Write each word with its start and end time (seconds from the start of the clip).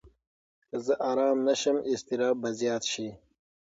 که 0.69 0.75
زه 0.85 0.93
ارامه 1.09 1.43
نه 1.47 1.55
شم، 1.61 1.77
اضطراب 1.93 2.35
به 2.41 2.49
زیات 2.59 2.83
شي. 2.91 3.07